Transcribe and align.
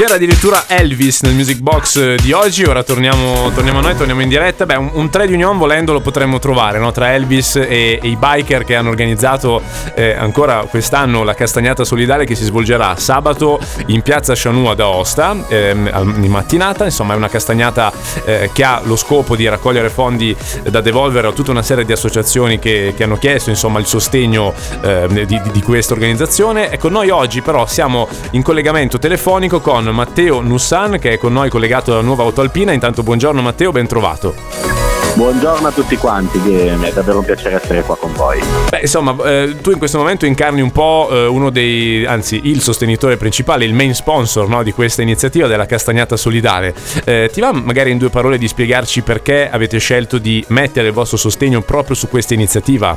C'era 0.00 0.14
addirittura 0.14 0.64
Elvis 0.66 1.20
nel 1.20 1.34
music 1.34 1.58
box 1.58 1.96
eh, 1.96 2.16
di 2.22 2.32
oggi, 2.32 2.64
ora 2.64 2.82
torniamo, 2.82 3.50
torniamo 3.52 3.80
a 3.80 3.82
noi, 3.82 3.96
torniamo 3.96 4.22
in 4.22 4.30
diretta. 4.30 4.64
Beh, 4.64 4.76
un, 4.76 4.88
un 4.94 5.10
trade 5.10 5.34
union 5.34 5.58
volendo 5.58 5.92
lo 5.92 6.00
potremmo 6.00 6.38
trovare 6.38 6.78
no? 6.78 6.90
tra 6.90 7.12
Elvis 7.12 7.56
e, 7.56 7.98
e, 8.02 8.08
i 8.08 8.16
biker 8.16 8.64
che 8.64 8.76
hanno 8.76 8.88
organizzato 8.88 9.60
eh, 9.94 10.14
ancora 10.14 10.64
quest'anno 10.70 11.22
la 11.22 11.34
castagnata 11.34 11.84
solidale 11.84 12.24
che 12.24 12.34
si 12.34 12.44
svolgerà 12.44 12.96
sabato 12.96 13.60
in 13.88 14.00
piazza 14.00 14.32
Chanou 14.34 14.68
ad 14.68 14.80
Aosta 14.80 15.36
ehm, 15.46 16.14
in 16.22 16.30
mattinata. 16.30 16.84
Insomma, 16.84 17.12
è 17.12 17.16
una 17.18 17.28
castagnata 17.28 17.92
eh, 18.24 18.48
che 18.54 18.64
ha 18.64 18.80
lo 18.82 18.96
scopo 18.96 19.36
di 19.36 19.46
raccogliere 19.46 19.90
fondi 19.90 20.34
da 20.70 20.80
devolvere 20.80 21.26
a 21.26 21.32
tutta 21.32 21.50
una 21.50 21.62
serie 21.62 21.84
di 21.84 21.92
associazioni 21.92 22.58
che, 22.58 22.94
che 22.96 23.02
hanno 23.02 23.18
chiesto 23.18 23.50
insomma, 23.50 23.78
il 23.78 23.84
sostegno 23.84 24.54
eh, 24.80 25.26
di, 25.26 25.38
di 25.52 25.60
questa 25.60 25.92
organizzazione. 25.92 26.70
Ecco, 26.70 26.88
noi 26.88 27.10
oggi 27.10 27.42
però 27.42 27.66
siamo 27.66 28.08
in 28.30 28.40
collegamento 28.40 28.98
telefonico 28.98 29.60
con 29.60 29.88
Matteo 29.92 30.40
Nussan 30.40 30.98
che 30.98 31.12
è 31.12 31.18
con 31.18 31.32
noi 31.32 31.48
collegato 31.48 31.92
alla 31.92 32.02
nuova 32.02 32.22
auto 32.22 32.40
alpina. 32.40 32.72
Intanto 32.72 33.02
buongiorno 33.02 33.40
Matteo, 33.42 33.72
ben 33.72 33.86
trovato. 33.86 34.80
Buongiorno 35.14 35.66
a 35.66 35.72
tutti 35.72 35.96
quanti, 35.96 36.38
è 36.38 36.92
davvero 36.92 37.18
un 37.18 37.24
piacere 37.24 37.56
essere 37.56 37.82
qua 37.82 37.96
con 37.96 38.12
voi. 38.14 38.40
Beh, 38.70 38.80
insomma, 38.82 39.16
eh, 39.24 39.56
tu 39.60 39.72
in 39.72 39.78
questo 39.78 39.98
momento 39.98 40.24
incarni 40.24 40.60
un 40.60 40.70
po' 40.70 41.08
eh, 41.10 41.26
uno 41.26 41.50
dei, 41.50 42.06
anzi, 42.06 42.40
il 42.44 42.60
sostenitore 42.60 43.16
principale, 43.16 43.64
il 43.64 43.74
main 43.74 43.92
sponsor 43.92 44.48
no, 44.48 44.62
di 44.62 44.72
questa 44.72 45.02
iniziativa 45.02 45.48
della 45.48 45.66
Castagnata 45.66 46.16
Solidale. 46.16 46.74
Eh, 47.04 47.28
ti 47.32 47.40
va 47.40 47.52
magari 47.52 47.90
in 47.90 47.98
due 47.98 48.08
parole 48.08 48.38
di 48.38 48.46
spiegarci 48.46 49.02
perché 49.02 49.50
avete 49.50 49.78
scelto 49.78 50.18
di 50.18 50.44
mettere 50.48 50.86
il 50.86 50.94
vostro 50.94 51.16
sostegno 51.16 51.60
proprio 51.60 51.96
su 51.96 52.08
questa 52.08 52.34
iniziativa? 52.34 52.96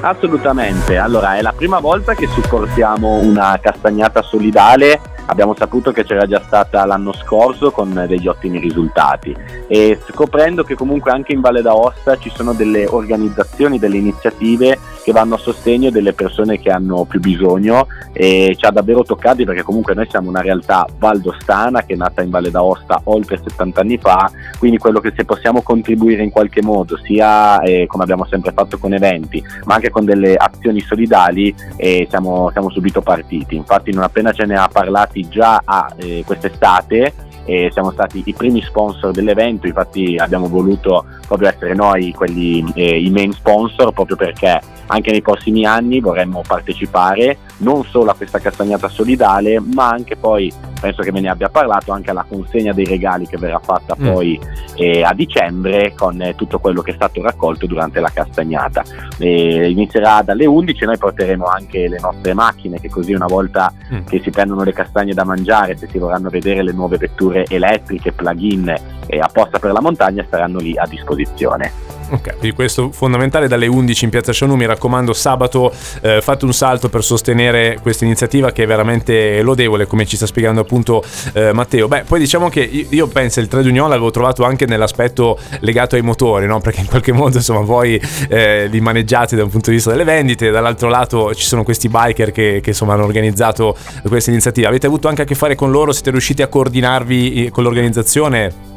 Assolutamente, 0.00 0.96
allora 0.96 1.36
è 1.36 1.42
la 1.42 1.52
prima 1.52 1.80
volta 1.80 2.14
che 2.14 2.28
supportiamo 2.28 3.14
una 3.16 3.58
castagnata 3.60 4.22
solidale 4.22 5.00
abbiamo 5.28 5.54
saputo 5.54 5.92
che 5.92 6.04
c'era 6.04 6.26
già 6.26 6.42
stata 6.44 6.84
l'anno 6.84 7.12
scorso 7.12 7.70
con 7.70 8.04
degli 8.06 8.26
ottimi 8.26 8.58
risultati. 8.58 9.34
E 9.66 9.98
scoprendo 10.10 10.64
che 10.64 10.74
comunque 10.74 11.10
anche 11.10 11.32
in 11.32 11.40
Valle 11.40 11.62
d'Aosta 11.62 12.16
ci 12.16 12.30
sono 12.34 12.52
delle 12.52 12.86
organizzazioni, 12.86 13.78
delle 13.78 13.96
iniziative 13.96 14.78
che 15.08 15.14
vanno 15.14 15.36
a 15.36 15.38
sostegno 15.38 15.88
delle 15.88 16.12
persone 16.12 16.60
che 16.60 16.70
hanno 16.70 17.06
più 17.06 17.18
bisogno 17.18 17.86
e 18.12 18.54
ci 18.58 18.66
ha 18.66 18.70
davvero 18.70 19.02
toccati 19.02 19.46
perché 19.46 19.62
comunque 19.62 19.94
noi 19.94 20.06
siamo 20.10 20.28
una 20.28 20.42
realtà 20.42 20.86
valdostana 20.98 21.82
che 21.84 21.94
è 21.94 21.96
nata 21.96 22.20
in 22.20 22.28
Valle 22.28 22.50
d'Aosta 22.50 23.00
oltre 23.04 23.40
70 23.42 23.80
anni 23.80 23.96
fa, 23.96 24.30
quindi 24.58 24.76
quello 24.76 25.00
che 25.00 25.14
se 25.16 25.24
possiamo 25.24 25.62
contribuire 25.62 26.22
in 26.22 26.30
qualche 26.30 26.60
modo, 26.60 26.98
sia 26.98 27.58
eh, 27.62 27.86
come 27.86 28.02
abbiamo 28.02 28.26
sempre 28.26 28.52
fatto 28.52 28.76
con 28.76 28.92
eventi, 28.92 29.42
ma 29.64 29.76
anche 29.76 29.88
con 29.88 30.04
delle 30.04 30.34
azioni 30.36 30.80
solidali, 30.80 31.54
eh, 31.76 32.06
siamo, 32.10 32.50
siamo 32.52 32.68
subito 32.68 33.00
partiti. 33.00 33.56
Infatti 33.56 33.90
non 33.92 34.02
appena 34.02 34.32
ce 34.32 34.44
ne 34.44 34.56
ha 34.56 34.68
parlati 34.70 35.26
già 35.26 35.62
a 35.64 35.90
eh, 35.96 36.22
quest'estate 36.26 37.14
e 37.46 37.70
siamo 37.72 37.92
stati 37.92 38.22
i 38.26 38.34
primi 38.34 38.60
sponsor 38.60 39.10
dell'evento, 39.10 39.66
infatti 39.66 40.16
abbiamo 40.18 40.48
voluto 40.48 41.06
proprio 41.28 41.50
essere 41.50 41.74
noi 41.74 42.12
quelli, 42.12 42.64
eh, 42.74 43.00
i 43.00 43.10
main 43.10 43.32
sponsor 43.32 43.92
proprio 43.92 44.16
perché 44.16 44.60
anche 44.86 45.10
nei 45.12 45.22
prossimi 45.22 45.64
anni 45.64 46.00
vorremmo 46.00 46.42
partecipare 46.44 47.38
non 47.58 47.84
solo 47.84 48.10
a 48.10 48.14
questa 48.14 48.38
castagnata 48.38 48.88
solidale 48.88 49.60
ma 49.60 49.88
anche 49.88 50.16
poi 50.16 50.52
penso 50.80 51.02
che 51.02 51.12
me 51.12 51.20
ne 51.20 51.28
abbia 51.28 51.48
parlato 51.48 51.92
anche 51.92 52.10
alla 52.10 52.24
consegna 52.28 52.72
dei 52.72 52.84
regali 52.84 53.26
che 53.26 53.36
verrà 53.36 53.58
fatta 53.58 53.96
mm. 53.98 54.12
poi 54.12 54.40
eh, 54.76 55.02
a 55.02 55.12
dicembre 55.12 55.92
con 55.94 56.20
eh, 56.22 56.34
tutto 56.34 56.58
quello 56.58 56.82
che 56.82 56.92
è 56.92 56.94
stato 56.94 57.20
raccolto 57.20 57.66
durante 57.66 58.00
la 58.00 58.10
castagnata. 58.10 58.84
Eh, 59.18 59.70
inizierà 59.70 60.22
dalle 60.22 60.46
11, 60.46 60.84
noi 60.84 60.98
porteremo 60.98 61.44
anche 61.46 61.88
le 61.88 61.98
nostre 62.00 62.32
macchine 62.34 62.80
che 62.80 62.88
così 62.88 63.12
una 63.12 63.26
volta 63.26 63.72
mm. 63.92 64.06
che 64.06 64.20
si 64.22 64.30
prendono 64.30 64.62
le 64.62 64.72
castagne 64.72 65.14
da 65.14 65.24
mangiare, 65.24 65.76
se 65.76 65.88
si 65.88 65.98
vorranno 65.98 66.28
vedere 66.28 66.62
le 66.62 66.72
nuove 66.72 66.96
vetture 66.96 67.44
elettriche, 67.48 68.12
plug-in 68.12 68.74
eh, 69.06 69.18
apposta 69.18 69.58
per 69.58 69.72
la 69.72 69.80
montagna, 69.80 70.24
saranno 70.28 70.58
lì 70.58 70.76
a 70.76 70.86
disposizione. 70.86 71.87
Ok, 72.10 72.30
quindi 72.38 72.52
questo 72.52 72.90
fondamentale 72.90 73.48
dalle 73.48 73.66
11 73.66 74.04
in 74.04 74.10
piazza 74.10 74.32
Cianù, 74.32 74.54
mi 74.54 74.64
raccomando 74.64 75.12
sabato 75.12 75.70
eh, 76.00 76.20
fate 76.22 76.46
un 76.46 76.54
salto 76.54 76.88
per 76.88 77.04
sostenere 77.04 77.78
questa 77.82 78.06
iniziativa 78.06 78.50
che 78.50 78.62
è 78.62 78.66
veramente 78.66 79.42
lodevole 79.42 79.86
come 79.86 80.06
ci 80.06 80.16
sta 80.16 80.24
spiegando 80.24 80.62
appunto 80.62 81.04
eh, 81.34 81.52
Matteo. 81.52 81.86
Beh, 81.86 82.04
poi 82.06 82.18
diciamo 82.18 82.48
che 82.48 82.60
io, 82.60 83.06
penso 83.08 83.40
il 83.40 83.48
trade 83.48 83.68
union 83.68 83.90
l'avevo 83.90 84.10
trovato 84.10 84.44
anche 84.44 84.64
nell'aspetto 84.64 85.38
legato 85.60 85.96
ai 85.96 86.02
motori, 86.02 86.46
no? 86.46 86.60
perché 86.60 86.80
in 86.80 86.86
qualche 86.86 87.12
modo 87.12 87.36
insomma 87.36 87.60
voi 87.60 88.00
eh, 88.28 88.68
li 88.68 88.80
maneggiate 88.80 89.36
da 89.36 89.44
un 89.44 89.50
punto 89.50 89.68
di 89.68 89.76
vista 89.76 89.90
delle 89.90 90.04
vendite, 90.04 90.50
dall'altro 90.50 90.88
lato 90.88 91.34
ci 91.34 91.44
sono 91.44 91.62
questi 91.62 91.90
biker 91.90 92.32
che, 92.32 92.60
che 92.62 92.70
insomma 92.70 92.94
hanno 92.94 93.04
organizzato 93.04 93.76
questa 94.06 94.30
iniziativa. 94.30 94.68
Avete 94.68 94.86
avuto 94.86 95.08
anche 95.08 95.22
a 95.22 95.24
che 95.26 95.34
fare 95.34 95.54
con 95.54 95.70
loro? 95.70 95.92
Siete 95.92 96.10
riusciti 96.10 96.40
a 96.40 96.48
coordinarvi 96.48 97.44
eh, 97.44 97.50
con 97.50 97.64
l'organizzazione? 97.64 98.76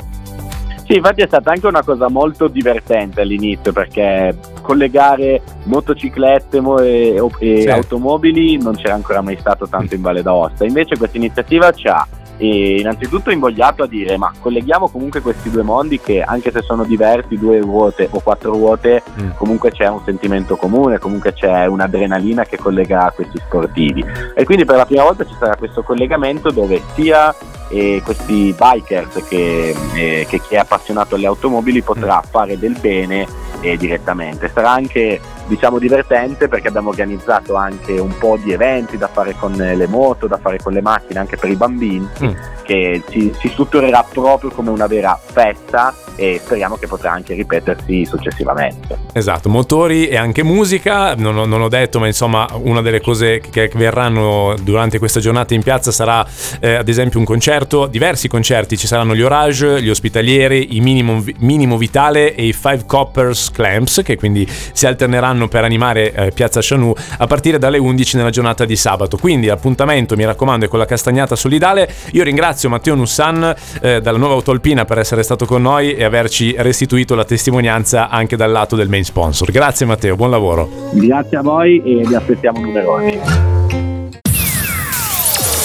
Sì, 0.92 0.98
infatti 0.98 1.22
è 1.22 1.28
stata 1.28 1.52
anche 1.52 1.68
una 1.68 1.84
cosa 1.84 2.10
molto 2.10 2.50
divertente 2.50 3.22
all'inizio 3.22 3.72
perché 3.72 4.38
collegare 4.62 5.42
motociclette 5.64 6.62
e, 6.82 7.16
e 7.40 7.62
sì. 7.62 7.70
automobili 7.70 8.62
non 8.62 8.76
c'era 8.76 8.96
ancora 8.96 9.22
mai 9.22 9.38
stato 9.40 9.70
tanto 9.70 9.96
in 9.96 10.02
Valle 10.02 10.22
d'Aosta. 10.22 10.66
Invece 10.66 10.98
questa 10.98 11.16
iniziativa 11.16 11.72
ci 11.72 11.88
ha 11.88 12.06
e 12.36 12.80
innanzitutto 12.80 13.30
invogliato 13.30 13.84
a 13.84 13.88
dire 13.88 14.18
ma 14.18 14.34
colleghiamo 14.38 14.90
comunque 14.90 15.22
questi 15.22 15.50
due 15.50 15.62
mondi 15.62 16.00
che 16.00 16.24
anche 16.24 16.52
se 16.52 16.62
sono 16.62 16.84
diversi, 16.84 17.38
due 17.38 17.60
ruote 17.60 18.10
o 18.12 18.20
quattro 18.20 18.52
ruote, 18.52 19.02
mm. 19.22 19.30
comunque 19.38 19.72
c'è 19.72 19.88
un 19.88 20.02
sentimento 20.04 20.58
comune, 20.58 20.98
comunque 20.98 21.32
c'è 21.32 21.68
un'adrenalina 21.68 22.44
che 22.44 22.58
collega 22.58 23.14
questi 23.16 23.38
sportivi. 23.38 24.04
E 24.36 24.44
quindi 24.44 24.66
per 24.66 24.76
la 24.76 24.86
prima 24.86 25.04
volta 25.04 25.24
ci 25.24 25.36
sarà 25.40 25.56
questo 25.56 25.84
collegamento 25.84 26.52
dove 26.52 26.82
sia 26.96 27.34
eh, 27.72 28.02
questi 28.04 28.54
bikers 28.58 29.24
che, 29.28 29.76
eh, 29.94 30.26
che 30.28 30.42
chi 30.42 30.56
è 30.56 30.58
appassionato 30.58 31.16
alle 31.16 31.28
automobili 31.28 31.82
potrà 31.82 32.18
mm. 32.18 32.30
fare 32.30 32.60
del 32.60 32.78
bene 32.80 33.26
eh, 33.62 33.78
direttamente. 33.78 34.52
Sarà 34.54 34.72
anche 34.72 35.20
diciamo 35.48 35.80
divertente 35.80 36.48
perché 36.48 36.68
abbiamo 36.68 36.90
organizzato 36.90 37.56
anche 37.56 37.94
un 37.94 38.16
po' 38.18 38.38
di 38.42 38.52
eventi 38.52 38.98
da 38.98 39.08
fare 39.08 39.36
con 39.38 39.54
le 39.54 39.88
moto, 39.88 40.28
da 40.28 40.38
fare 40.38 40.58
con 40.58 40.74
le 40.74 40.82
macchine 40.82 41.20
anche 41.20 41.38
per 41.38 41.50
i 41.50 41.56
bambini 41.56 42.08
mm. 42.24 42.30
Che 42.72 43.04
si, 43.10 43.34
si 43.38 43.50
strutturerà 43.50 44.06
proprio 44.10 44.50
come 44.50 44.70
una 44.70 44.88
vera 44.88 45.20
festa 45.22 45.94
e 46.16 46.40
speriamo 46.42 46.76
che 46.78 46.88
potrà 46.88 47.12
anche 47.12 47.34
ripetersi 47.34 48.06
successivamente. 48.06 48.98
Esatto, 49.14 49.50
motori 49.50 50.08
e 50.08 50.16
anche 50.16 50.44
musica, 50.44 51.16
non, 51.16 51.36
non 51.36 51.62
ho 51.62 51.68
detto 51.68 52.00
ma 52.00 52.08
insomma 52.08 52.48
una 52.54 52.82
delle 52.82 53.02
cose 53.02 53.42
che 53.42 53.70
verranno 53.76 54.56
durante 54.62 55.00
questa 55.00 55.20
giornata 55.20 55.54
in 55.54 55.64
piazza 55.64 55.92
sarà 55.92 56.26
eh, 56.60 56.76
ad 56.76 56.88
esempio 56.88 57.20
un 57.20 57.26
concerto, 57.26 57.88
diversi 57.88 58.28
concerti, 58.28 58.78
ci 58.78 58.88
saranno 58.88 59.16
gli 59.16 59.22
Orage, 59.22 59.82
gli 59.82 59.90
Ospitalieri, 59.90 60.76
i 60.78 60.80
Minimum, 60.80 61.24
Minimo 61.40 61.78
Vitale 61.78 62.36
e 62.36 62.46
i 62.46 62.54
Five 62.54 62.84
Coppers 62.86 63.52
Clamps 63.52 64.02
che 64.04 64.16
quindi 64.16 64.48
si 64.48 64.86
alterneranno 64.86 65.48
per 65.48 65.64
animare 65.66 66.14
eh, 66.14 66.32
Piazza 66.32 66.60
Chanou 66.62 66.94
a 67.18 67.28
partire 67.28 67.58
dalle 67.58 67.80
11 67.80 68.18
nella 68.18 68.30
giornata 68.30 68.64
di 68.64 68.76
sabato. 68.76 69.18
Quindi 69.18 69.48
l'appuntamento, 69.48 70.16
mi 70.16 70.24
raccomando, 70.26 70.66
è 70.66 70.68
con 70.68 70.80
la 70.80 70.86
castagnata 70.86 71.36
solidale. 71.36 71.92
Io 72.12 72.24
ringrazio 72.62 72.70
Matteo 72.70 72.96
Nussan 72.96 73.56
eh, 73.82 74.02
dalla 74.02 74.18
nuova 74.18 74.36
Autolpina 74.36 74.86
per 74.86 75.00
essere 75.00 75.24
stato 75.24 75.46
con 75.46 75.62
noi 75.62 75.94
e 75.94 76.04
averci 76.04 76.54
restituito 76.58 77.16
la 77.16 77.26
testimonianza 77.26 78.10
anche 78.10 78.36
dal 78.36 78.52
lato 78.52 78.76
del 78.76 78.90
main 78.90 79.04
sponsor. 79.04 79.52
Grazie 79.52 79.86
Matteo, 79.86 80.16
buon 80.16 80.30
lavoro. 80.30 80.70
Grazie 80.92 81.38
a 81.38 81.42
voi 81.42 81.82
e 81.84 82.06
vi 82.06 82.16
aspettiamo 82.16 82.60
numerosi. 82.60 83.20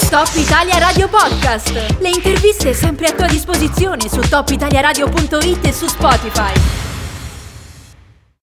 Top 0.08 0.30
Italia 0.36 0.78
Radio 0.78 1.08
Podcast. 1.08 1.96
Le 1.98 2.08
interviste 2.08 2.72
sempre 2.72 3.06
a 3.06 3.12
tua 3.12 3.26
disposizione 3.26 4.08
su 4.08 4.20
topitaliaradio.it 4.20 5.66
e 5.66 5.72
su 5.72 5.86
Spotify. 5.86 6.75